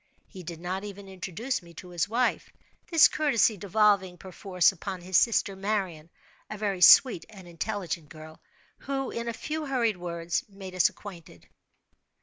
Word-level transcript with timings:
He 0.27 0.41
did 0.41 0.59
not 0.59 0.83
even 0.83 1.07
introduce 1.07 1.61
me 1.61 1.75
to 1.75 1.89
his 1.89 2.09
wife—this 2.09 3.07
courtesy 3.07 3.55
devolving, 3.55 4.17
per 4.17 4.31
force, 4.31 4.71
upon 4.71 5.01
his 5.01 5.15
sister 5.15 5.55
Marian—a 5.55 6.57
very 6.57 6.81
sweet 6.81 7.23
and 7.29 7.47
intelligent 7.47 8.09
girl, 8.09 8.41
who, 8.79 9.11
in 9.11 9.27
a 9.27 9.31
few 9.31 9.67
hurried 9.67 9.97
words, 9.97 10.43
made 10.49 10.73
us 10.73 10.89
acquainted. 10.89 11.47